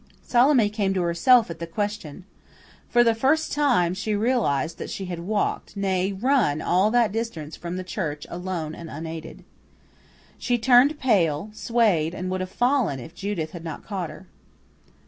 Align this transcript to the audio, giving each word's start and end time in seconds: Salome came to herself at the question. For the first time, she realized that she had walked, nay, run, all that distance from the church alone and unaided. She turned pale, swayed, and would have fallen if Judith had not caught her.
Salome 0.23 0.67
came 0.67 0.95
to 0.95 1.03
herself 1.03 1.51
at 1.51 1.59
the 1.59 1.67
question. 1.67 2.25
For 2.89 3.03
the 3.03 3.13
first 3.13 3.51
time, 3.53 3.93
she 3.93 4.15
realized 4.15 4.79
that 4.79 4.89
she 4.89 5.05
had 5.05 5.19
walked, 5.19 5.77
nay, 5.77 6.11
run, 6.11 6.59
all 6.59 6.89
that 6.89 7.11
distance 7.11 7.55
from 7.55 7.77
the 7.77 7.83
church 7.83 8.25
alone 8.27 8.73
and 8.73 8.89
unaided. 8.89 9.43
She 10.39 10.57
turned 10.57 10.99
pale, 10.99 11.51
swayed, 11.53 12.15
and 12.15 12.31
would 12.31 12.41
have 12.41 12.49
fallen 12.49 12.99
if 12.99 13.13
Judith 13.13 13.51
had 13.51 13.63
not 13.63 13.85
caught 13.85 14.09
her. 14.09 14.25